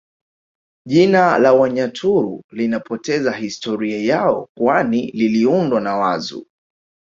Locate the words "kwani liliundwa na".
4.57-5.95